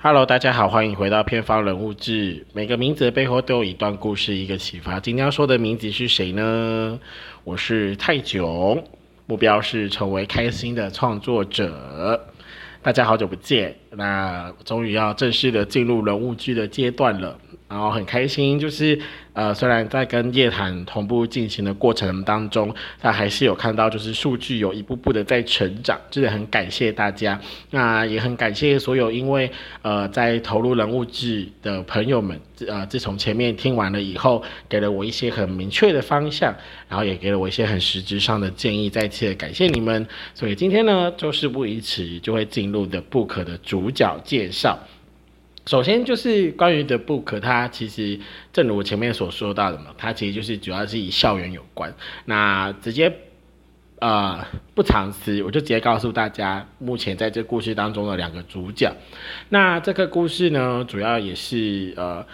[0.00, 2.46] Hello，大家好，欢迎回到片方人物志。
[2.52, 5.00] 每个名字的背后都有一段故事，一个启发。
[5.00, 7.00] 今天要说的名字是谁呢？
[7.42, 8.80] 我是泰囧，
[9.26, 12.24] 目标是成为开心的创作者。
[12.80, 17.36] 大家好久不见，那终于要正式的进入人物剧的阶段了。
[17.68, 18.96] 然后很开心，就是
[19.38, 27.40] 呃，虽然在跟夜谈同步进行的过程当中，但还是有看到就是数据有一步步的在成长，真的很感谢大家。
[27.70, 29.48] 那也很感谢所有因为
[29.82, 36.52] 呃在投入人物志的朋友们，呃，自从前面听完了以后，给了我一些很明确的方向，
[36.88, 40.04] 然后也给了我一些很实质上的建议，再次的感谢你们。
[40.34, 44.76] 所以今天呢，就事不宜迟，就会进入的 book 的主角介绍。
[45.68, 48.18] 首先就是关于的 book，它其实
[48.54, 51.92] 正如我前面所说到的嘛，它其实就是主要是以校园有关。
[52.24, 53.12] 那直接
[53.98, 58.96] 呃不藏私，我就直接告诉大家，目前在这故事当中的两个主角。
[59.50, 62.24] 那这个故事呢，主要也是呃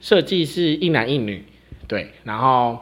[0.00, 1.44] 设计是一男一女，
[1.86, 2.80] 对，然后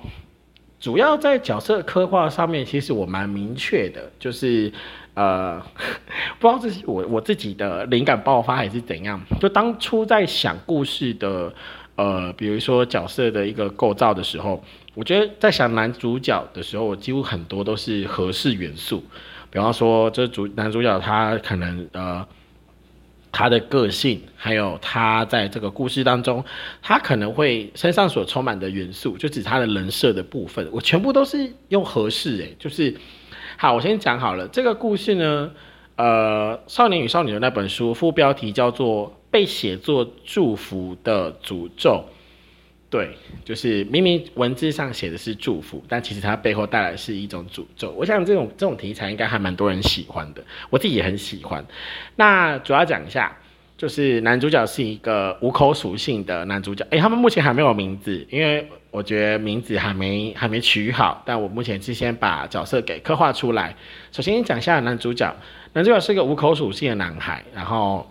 [0.81, 4.73] 主要在角色刻画上面，其实我蛮明确的，就是。
[5.21, 5.63] 呃，
[6.41, 9.21] 不知道这是我我自己的灵感爆发还是怎样。
[9.39, 11.53] 就当初在想故事的，
[11.97, 19.05] 呃，比如说角色的一个构造的时候，我觉得在想男主角的时候，我几乎很多都是合适元素。
[19.51, 22.27] 比方说，这主男主角他可能呃，
[23.31, 26.43] 他的个性，还有他在这个故事当中，
[26.81, 32.95] 他可能会身上所充满的元素，就指他的人设的部分，我全部都是用合适诶，就是。
[33.63, 34.49] 好，我先讲好了。
[34.49, 35.51] 这个故事呢，
[35.97, 42.03] 呃，《少年与少女》的那本书副标题叫做《被写作祝福的诅咒》。
[42.89, 43.11] 对，
[43.45, 47.91] 就是明明文字上写的是祝福，但其实它背后带来是一种诅咒。
[47.91, 51.63] 我想这种这种题材应该还蛮多人喜欢的，我自己也很喜欢。
[52.17, 53.37] 那主要讲一下。
[53.81, 61.23] 就是男主角是一个无口属性的男主角，诶，他们目前还没有名字，因为我觉得名字还没还没取好。
[61.25, 63.75] 但我目前是先把角色给刻画出来。
[64.13, 65.35] 首先讲一下男主角，
[65.73, 68.07] 男主角是一个无口属性的男孩，然后。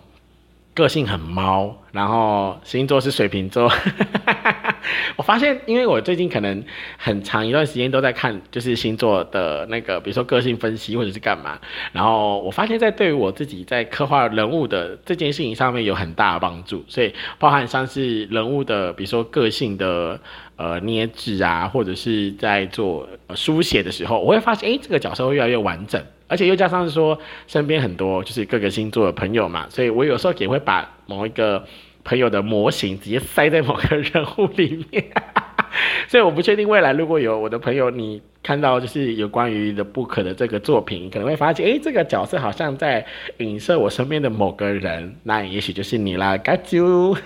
[0.74, 3.70] 个性很猫，然后星座是水瓶座。
[5.16, 6.64] 我发现，因为我最近可能
[6.96, 11.58] 很长一段时间都在看，就是星座的那个，比如说个性分析或者是干嘛。
[11.92, 16.84] 然后我发现，在对于我自己在刻画人物的这件事情上面有很大的帮助。
[16.88, 20.18] 所以，包含像是人物的，比如说个性的
[20.56, 26.02] 呃捏制啊，或者是在做书写的时候，我会发现，哎，这个角色会越来越完整。
[26.30, 27.18] 而且又加上说，
[27.48, 31.64] 身边很多就是各个星座的朋友嘛，所以我有时候也会把某一个
[32.04, 35.04] 朋友的模型直接塞在某个人物里面。
[36.08, 43.04] 所以我不确定未来如果有我的朋友，你看到就是有关于的 book 的这个作品，可能会发现，哎，这个角色好像在
[43.38, 47.16] 影射我身边的某个人，那也许就是你啦，got you。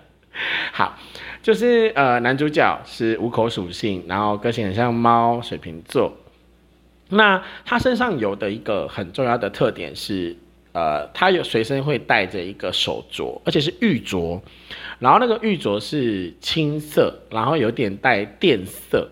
[0.72, 0.98] 好，
[1.42, 6.12] 就是呃，男主角是五口属性，然后个性很像猫，水瓶座。
[7.08, 10.36] 那他身上有的一个很重要的特点是，
[10.72, 14.40] 呃，他有随身会带着一个手镯，而且是玉镯，
[14.98, 19.08] 然后那个玉镯是青色，然后有点带电色，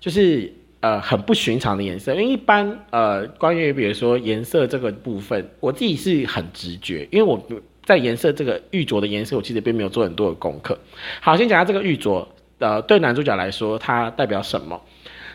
[0.00, 2.12] 就是呃很不寻常的颜色。
[2.12, 7.40] 因为一般呃关于比如说颜色这个部分，我自己是很直觉，因为我
[7.84, 10.78] 在颜色这个玉镯的颜色，我其实并没有做很多的功课。
[11.20, 12.26] 好，先讲下这个玉镯，
[12.58, 14.82] 呃，对男主角来说，它代表什么？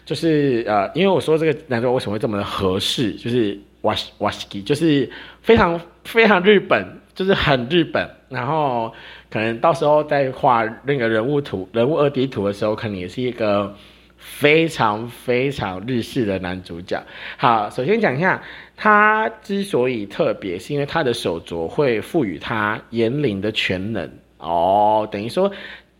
[0.05, 5.09] 就是呃，因为我说这个男主角为什么会这么的合适，就是瓦瓦斯基，就是
[5.41, 8.09] 非常非常日本，就是很日本。
[8.27, 8.91] 然后
[9.31, 13.75] 可能到时候在画那个人物图、人物二 D 图的时候，可能也是一个
[14.17, 17.01] 非常非常日式的男主角。
[17.37, 18.43] 好，首先讲一下
[18.75, 25.51] 他之所以特别，是因为他的手镯会赋予他言灵的全能哦，等于说。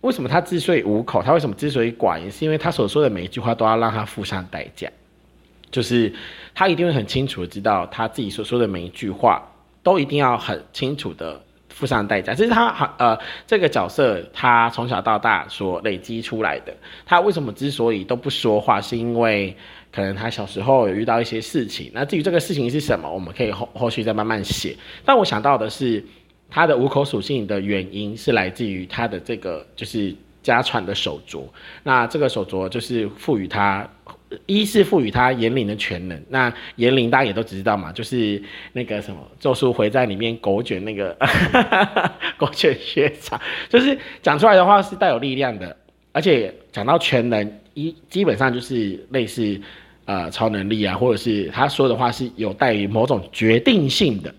[0.04, 4.90] 为什么他之所以无口，他为什么之所以寡言，是因为他所说的每一句话都要让他付上代价，
[5.72, 6.14] 就是
[6.54, 9.42] 他一定会很清楚的知道他自己所说的每一句话
[9.82, 12.34] 都一定要很清楚的付上代价。
[12.34, 13.18] 这是他呃
[13.48, 16.76] 这个角色他从小到大所累积出来的。
[17.06, 19.56] 他为什么之所以都不说话，是因为
[19.90, 21.90] 可能他小时候有遇到一些事情。
[21.94, 24.76] 那至于这个事情是什么，我们可以后后续再慢慢写。
[25.06, 26.04] 但我想到的是。
[26.56, 30.14] 它的五口属性的原因是来自于它的这个就是
[30.44, 31.46] 家传的手镯，
[31.82, 33.90] 那这个手镯就是赋予它，
[34.46, 36.24] 一是赋予他言灵的全能。
[36.30, 38.40] 那言灵大家也都知道嘛，就是
[38.74, 41.18] 那个什么咒术回在里面狗卷那个
[42.38, 45.76] 狗卷学长，就是讲出来的话是带有力量的，
[46.12, 49.60] 而且讲到全能一基本上就是类似
[50.06, 54.32] 呃超能力啊，或者是他说的话是有带于某种决定性的。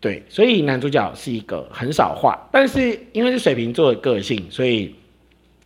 [0.00, 4.94] 对，所以男主角是一个很少画，但是因为是水瓶座的个性，所以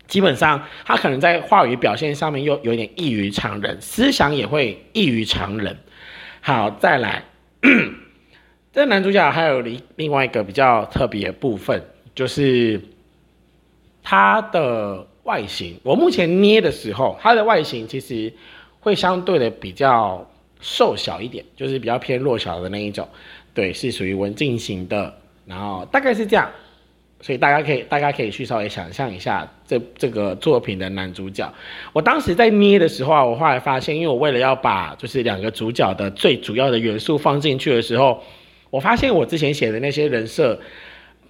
[0.08, 5.78] 基本上他可能在话语表现上面又有点异于常人，思想也会异于常人。
[6.40, 7.24] 好，再来，
[8.72, 11.80] 这男主角还有另另外一个比较特别的部分，
[12.12, 12.80] 就是
[14.02, 15.78] 他的外形。
[15.84, 18.32] 我目前捏的时候，他的外形其实
[18.80, 20.28] 会相对的比较
[20.60, 23.08] 瘦小一点，就是比较偏弱小的那一种。
[23.54, 25.14] 对，是属于文静型的，
[25.46, 26.50] 然后大概是这样，
[27.20, 31.48] 所以大家可以大家可以去稍微想象一下这这个作品的男主角。
[31.92, 38.20] 我当时在捏的时候啊，我后来发现，因为我为了要把就是两个主角的最主要的元素放进去的时候，
[38.70, 40.58] 我发现我之前写的那些人设，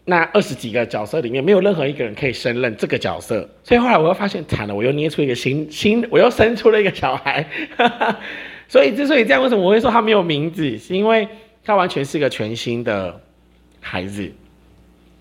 [0.06, 7.46] 那二十几个角色里面没有任何一个人可以胜任这个角色，所以后来我又发现惨了，我又捏出一个新新，我又生出了一个小孩。
[8.66, 11.28] 所以之所以这样，为什么我会说他没有名字，是因为。
[11.64, 13.20] 他完全是一个全新的
[13.80, 14.30] 孩子，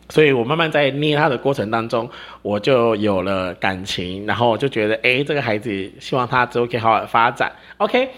[0.09, 2.09] 所以我慢慢在捏他的过程当中，
[2.41, 7.51] 我就有了感情，然后我就觉得，哎，这个孩子希望他之后可以好好发展。
[7.77, 8.09] OK，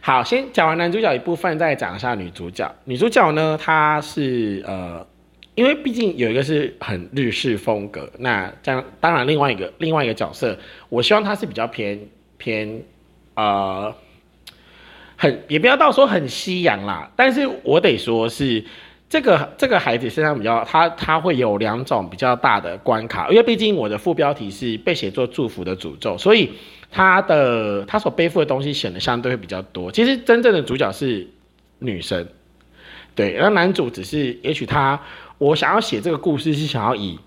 [0.00, 2.70] 好，先讲完男主角一部分，再讲一下女主角。
[2.84, 5.06] 女主角呢，她是呃，
[5.54, 10.58] 因为毕竟有一个是很日式风格，那这样当然另外一个另外一个角色，
[10.90, 11.98] 我希望他是比较偏
[12.36, 12.82] 偏
[13.34, 13.94] 呃。
[15.20, 18.64] 很也不要到说很西洋啦，但是我得说是
[19.06, 26.50] 这个这个孩子身上比较他他会有两种比较大的关卡，因为毕竟我的副标题是被写作祝福的诅咒，所以
[26.90, 29.92] 他的他所背负的东西显得相对会比较多。
[29.92, 31.28] 其实真正的主角是
[31.80, 32.26] 女生，
[33.14, 34.98] 对，而男主只是也许他
[35.36, 37.20] 我想要写这个故事是想要以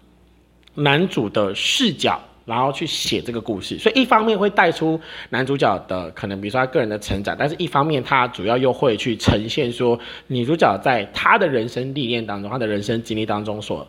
[0.73, 2.19] 男主的视角。
[2.45, 4.99] 然后去写这个故事，所以一方面会带出
[5.29, 9.97] 男主角的可能，比如说他个人的成长，但是一方面他主要又会去呈现说
[10.27, 13.87] 女主角在她的人生历练当中，她的人生经历当中所，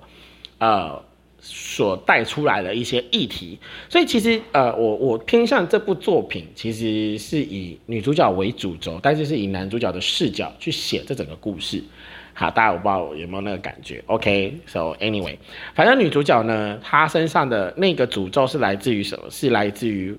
[0.58, 1.02] 呃，
[1.40, 3.58] 所带出来的一些议题。
[3.88, 11.82] 所以其实呃，我我偏向这部作品其实是以女主角为主轴，但是是以男主角的视角去写这整个故事。
[12.36, 15.36] 好，大家我不知道有没有那个感觉？OK，So anyway，
[15.72, 19.30] 反正女主角呢，她身上的那个诅咒是来自于什么？
[19.30, 20.18] 是来自于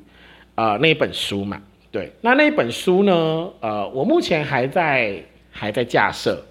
[0.56, 1.62] 呃那本书嘛？
[1.92, 3.50] 对，那那本书呢？
[3.60, 5.22] 呃，我目前还在
[5.52, 6.42] 还在架设。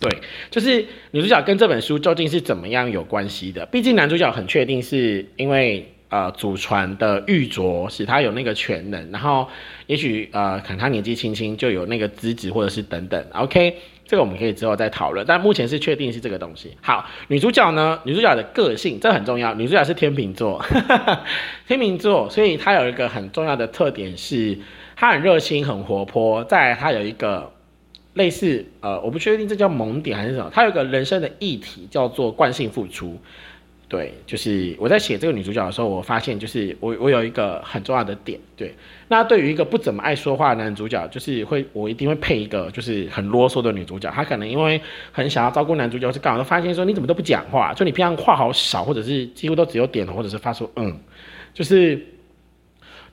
[0.00, 0.10] 对，
[0.50, 3.64] 就是女主角跟这本书究竟是怎么样有关系的？
[3.66, 9.48] 毕竟男主角很确定是因为呃祖传的玉镯使他有那个全能，然后
[9.86, 13.24] 也许呃可能他年纪轻轻就有那个资质，或者是等等。
[13.32, 13.76] OK。
[14.06, 16.76] 这个我们可以之后再讨论，但目前是确定是这个东西。
[16.82, 17.98] 好，女主角呢？
[18.04, 19.54] 女主角的个性这很重要。
[19.54, 20.62] 女主角是天秤座，
[21.66, 24.58] 天秤座，所以她有一个很重要的特点是，
[24.94, 26.44] 她很热心、很活泼。
[26.44, 27.50] 再她有一个
[28.12, 33.18] 类似呃，我不确定这叫萌点还是什么，她有个人生的议题叫做惯性付出。
[33.86, 38.74] 对，就是我在写这个女主角的时候，我发现就是我我有一个很重要的点，对。
[39.08, 44.10] 那对于一个不怎么爱说话的男主角，就是会我一定会配一个就是很啰嗦的女主角。
[44.10, 44.80] 她可能因为
[45.12, 50.98] 很想要照顾男主角，是刚好发现说你怎么都不讲话，就你平常话好少，或者是几乎都只有点头，或者是发出嗯。
[51.52, 52.04] 就是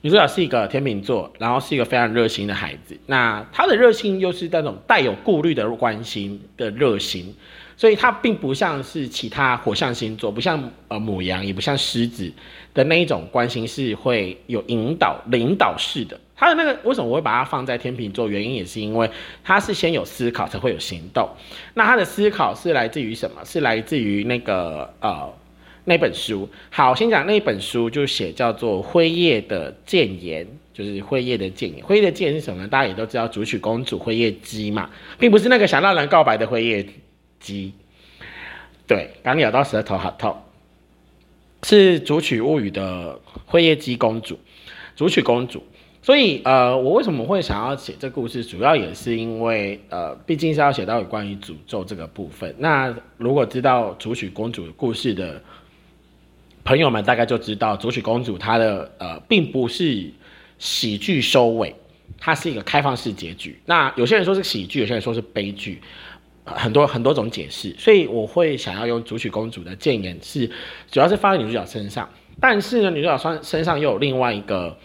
[0.02, 2.98] 女主角是一个天秤座，然后是一个非常热心的孩子。
[3.06, 7.34] 那她的热心又是那种带有顾虑的关心的热心。
[7.76, 12.30] 所以她并不像是其他火象星座，不像呃母羊，也不像狮子
[12.74, 16.18] 的那一种关心是会有引导、领导式的。
[16.36, 18.28] 她的那个为什么我会把它放在天秤座？
[18.28, 19.08] 原因也是因为
[19.44, 21.28] 她是先有思考才会有行动。
[21.74, 23.40] 那她的思考是来自于什么？
[23.44, 25.32] 是来自于那个呃
[25.84, 26.48] 那本书。
[26.70, 31.84] 好，先讲那本书，就写叫做《辉夜的谏言》，就是辉夜的谏言。
[31.84, 32.68] 辉夜的谏言是什么呢？
[32.68, 36.86] 大家也都知道，主曲公主辉夜姬嘛，并不是那个想让人告白的辉夜。
[37.40, 37.72] 姬，
[38.86, 40.36] 对，刚咬到舌头好痛。
[41.64, 44.38] 是《竹取物语》的辉夜姬公主，
[44.94, 45.60] 主曲公主。
[46.02, 52.54] 所以，呃，我为什么会想要写这故事，主要也是因为，呃，毕竟是要写到有关于诅咒这个部分。
[52.58, 55.42] 那如果知道主曲公主故事的
[56.64, 60.10] 朋友们，大概就知道竹取公主她的呃，并不是
[60.58, 61.74] 喜剧收尾，
[62.18, 63.60] 它是一个开放式结局。
[63.66, 65.80] 那有些人说是喜剧，有些人说是悲剧。
[66.44, 70.50] 很多很多种解释，所以我会想要用主曲公主的谏言，是
[70.90, 72.10] 主要是放在女主角身上。
[72.40, 74.76] 但是呢，女主角身身上又有另外一个，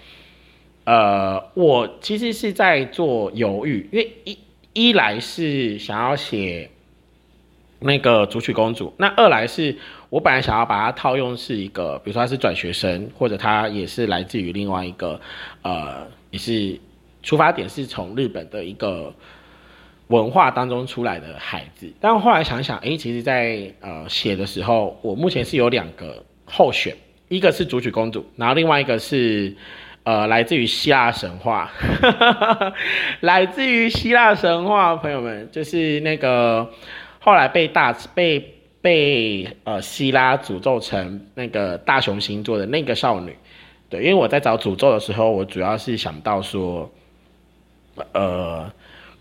[0.83, 4.37] 呃，我其实是在做犹豫，因为一
[4.73, 6.69] 一来是想要写
[7.79, 9.77] 那个主曲公主，那二来是
[10.09, 15.19] 我本来想要把它套用是一个，比如说他是转学生，或者他也是来自于另外一个，
[15.61, 16.79] 呃，也是
[17.23, 19.13] 出发点是从日本的一个。
[20.09, 21.91] 文化当中出来的孩子。
[21.99, 26.95] 但后来想想，诶，其实，在呃写的时候，我目前是有两个候选，
[27.27, 29.53] 一个是主曲公主，然后另外一个是
[30.03, 31.69] 呃来自于希腊神话，
[33.19, 36.71] 来自于希腊神话，朋友们就是那个
[37.19, 43.35] 后来被大被被呃希拉诅咒成那个大熊星座的那个少女。
[43.89, 46.91] 对，因为我在找诅咒的时候，我主要是想到说，
[48.11, 48.69] 呃，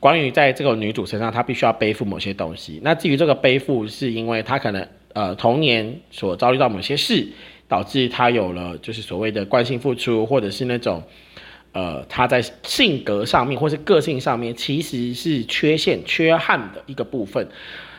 [0.01, 2.81] 关于在这个女主身上，她必须要背负某些东西。
[2.83, 7.29] 那至于这个背负，是因为她可能呃童年所遭遇到某些事，
[7.69, 11.01] 导致她有了就是所谓的惯性付出，或者是那种
[11.71, 17.49] 呃她在性格上面或是个性上面其实是缺陷、缺憾的一个部分。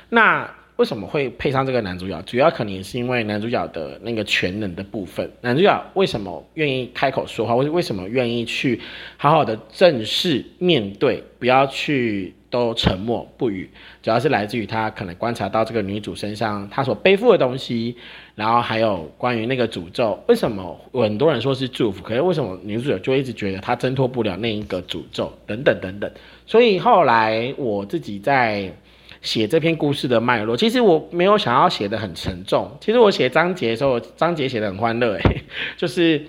[0.10, 2.22] 那为什么会配上这个男主角？
[2.22, 5.30] 主要可能是因为男主角的那个全能的部分。
[5.42, 7.56] 男主角为什么愿意开口说话？
[7.56, 8.80] 为为什么愿意去
[9.18, 13.68] 好好的正视面对，不要去都沉默不语？
[14.04, 17.96] 主要是来自于他可能观察到这个女主身上她所背负的东西，
[18.36, 20.24] 然后还有关于那个诅咒。
[20.28, 25.34] 为什么很多人说是祝福，可是为什么女主角就一直觉得她挣脱不了那一个诅咒？
[25.48, 26.12] 等等等等。
[26.46, 28.72] 所以后来我自己在。
[29.22, 32.78] 写这篇故事的脉络，其实我没有想要写的很沉重。
[32.80, 35.42] 其实我写章节的时候，章节写的很欢乐，诶，
[35.78, 36.26] 就是，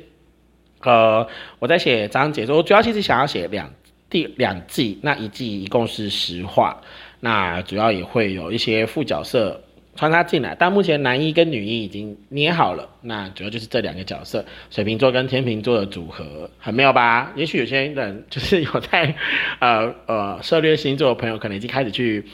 [0.83, 1.27] 呃，
[1.59, 3.71] 我在写章节的时候，我主要其实想要写两
[4.11, 6.81] 第两季，那一季一共是十话，
[7.21, 9.63] 那主要也会有一些副角色。
[9.99, 17.33] 穿插进来，但目前男一跟女一已经捏好了，那主要就是这两个角色，水瓶座跟天秤座的组合很妙吧？
[17.35, 19.13] 也许有些人就是有在
[19.59, 22.25] 呃呃涉猎星座的朋友，可能已经开始去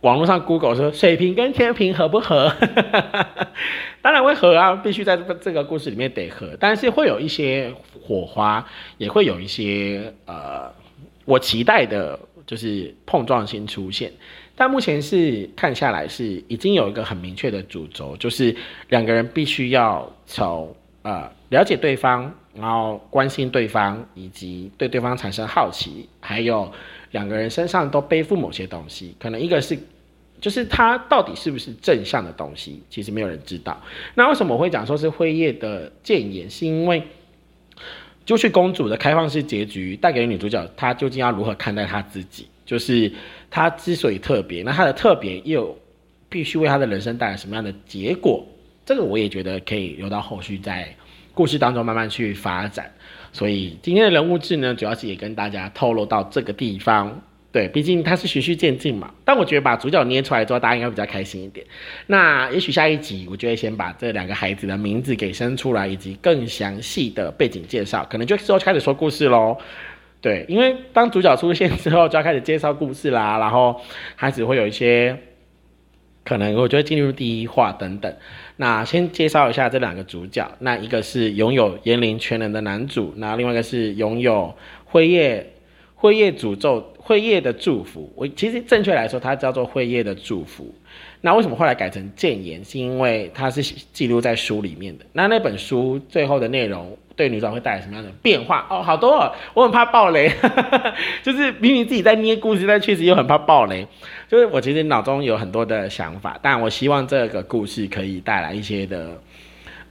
[0.00, 2.50] 网络上 Google 说水瓶跟天平合不合？
[4.00, 8.66] 当然会合啊，必须在这个这个故事里面得合，但是会有一些火花，
[8.96, 10.72] 也会有一些呃
[11.26, 14.12] 我期待的就是碰撞性出现。
[14.54, 18.54] 但目前是看下来是已经有一个很明确的主轴，就是
[18.88, 26.70] 两个人必须要从呃了解对方，然后关心对方，以及对对方产生好奇，还有
[27.12, 29.76] 两个人身上都背负某些东西，可能一个是
[30.38, 33.80] 就是他到底是不是正向的东西，其实没有人知道。
[34.14, 37.02] 那为什么我会讲说是辉夜的谏言，是因为
[38.24, 42.46] 就是公主的开放式结局带给女主角，她究竟要如何看待她自己？
[42.64, 43.12] 就是
[43.50, 45.76] 她之所以特别，那她的特别又
[46.28, 48.46] 必须为她的人生带来什么样的结果？
[48.86, 50.94] 这个我也觉得可以留到后续在
[51.34, 52.90] 故事当中慢慢去发展。
[53.32, 57.22] 所以今天的人物志呢，主要是也跟大家透露到这个地方。
[57.52, 59.12] 对，毕竟它是循序渐进嘛。
[59.24, 61.64] 但我觉得把主角捏出来之后，大家应该比较开心一点。
[62.06, 69.58] 那也许下一集，我就会先把这两个孩子的名字给生出来，以及更详细的背景介绍，可能就之后开始说故事喽。
[70.22, 73.80] 对，因为当主角出现之后，就要开始介绍故事啦，然后
[74.16, 75.18] 孩子会有一些
[76.24, 78.14] 可能，我觉得进入第一话等等。
[78.56, 84.54] 那先介绍一下这两个主角，那一个是拥有言灵全能的男主，那另外一个是拥有
[84.84, 85.54] 辉夜
[85.96, 88.10] 辉夜诅咒会夜的祝福。
[88.14, 90.72] 我其实正确来说，它叫做会夜的祝福。
[91.20, 92.64] 那为什么后来改成谏言？
[92.64, 95.04] 是因为它是记录在书里面的。
[95.12, 96.96] 那那本书最后的内容。
[97.14, 98.66] 对女主会带来什么样的变化？
[98.70, 100.32] 哦，好多，哦，我很怕爆雷，
[101.22, 103.86] 就是明明自己在捏故事，但确实又很怕爆雷。
[104.30, 109.20] 就是我其实脑中有很多的想法，但我希望这个故事可以带来一些的，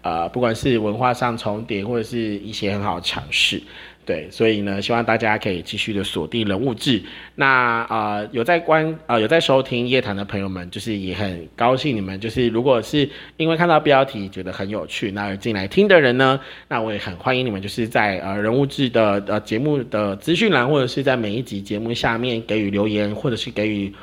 [0.01, 3.61] 呃，不管是文化上重叠，或者是一些很好的尝试。
[4.03, 7.01] 对，所以呢，希望大家可以继续的锁定人物志。
[7.35, 7.47] 那
[7.83, 23.93] 啊，有在观啊，有在收听夜谈的朋友们，就是也很高兴你们，就是如果是因为看到标题觉得很有趣，那而进来听的人呢，那我也很欢迎你们，就是在呃人物志的呃节目的资讯栏，或者是在每一集节目下面给予留言，或者是给予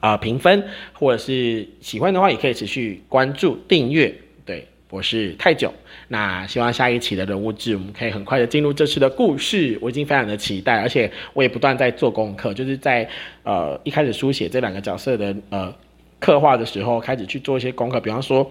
[0.00, 4.14] 啊评分，或者是喜欢的话，也可以持续关注订阅。
[4.44, 4.66] 对。
[4.90, 5.72] 我是太久，
[6.08, 9.78] 那希望下一期的人物志，我们可以很快的进入这次的故事。
[9.80, 13.08] 我已经非常的期待，而且我也不断在做功课，就是在
[13.44, 15.72] 呃一开始书写这两个角色的呃
[16.18, 18.00] 刻画的时候，开始去做一些功课。
[18.00, 18.50] 比方说，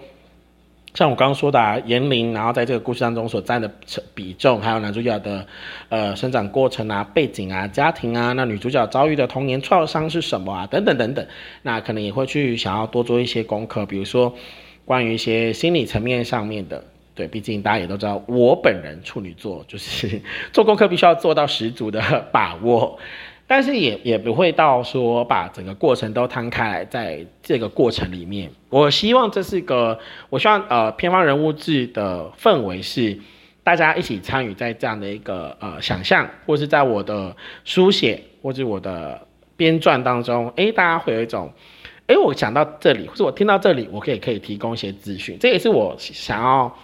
[0.94, 3.70] 像我刚刚说的啊，严玲，然后在这个故事当中所占的
[4.14, 5.46] 比重，还有男主角的
[5.90, 10.66] 呃生长过程啊、背景啊、家庭啊，那女主角遭遇的童年创伤是什么啊？
[10.66, 11.26] 等等等等，
[11.60, 14.34] 那可能也会去想要多做一些功课，比如说。
[14.84, 16.84] 关于一些心理层面上面的，
[17.14, 20.20] 对，毕竟大家也都知道，我本人处女座就是
[20.52, 22.00] 做功课必须要做到十足的
[22.32, 22.98] 把握，
[23.46, 33.18] 但是也也不会到说把整个过程都摊开来，在这个过程里面，我希望这是一个，我希望呃偏方人物志的氛围是
[33.62, 39.26] 大家一起参与在这样的一个呃想象，或是在我的书写或者我的。
[39.60, 41.52] 编撰当中，哎，大家会有一种，
[42.10, 46.76] 哎，我想到这里，或者我听到这里，我可以可以提供一些资讯，这也是我想要。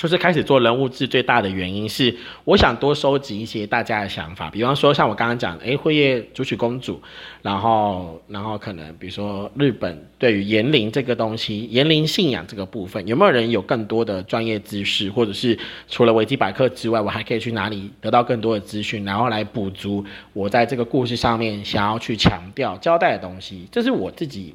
[0.00, 6.98] 就是开始做人物志最大的原因是，我想多收集一些大家的想法，比方说像我刚刚讲，诶，辉夜主曲公主，
[7.42, 20.02] 然后，然后可能比如说日本对于言灵这个东西，言灵信仰这个部分，有没有人有更多的专业知识，或者是除了维基百科之外，我还可以去哪里得到更多的资讯，然后来补足
[20.32, 24.54] 我在这个故事上面想要去强调交代的东西，这是我自己。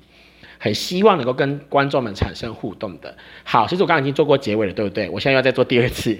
[0.59, 3.15] 很希望能够跟观众们产生互动的。
[3.43, 5.09] 好，其实我刚刚已经做过结尾了，对不对？
[5.09, 6.17] 我现在要再做第二次。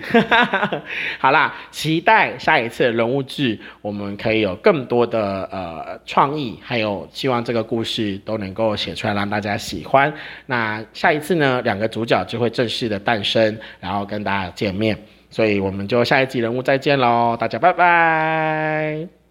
[1.20, 10.13] 好啦，期待下一次的人物志，我们可以有更多的呃创意，还有希望这个故事都能够写出来让大家喜欢。
[10.46, 14.98] 那下一次呢，两个主角就会正式的诞生，然后跟大家见面。
[15.30, 19.25] 所以我们就下一集人物再见喽，大家拜拜。